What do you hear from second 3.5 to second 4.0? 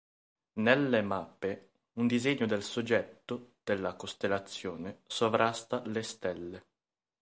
della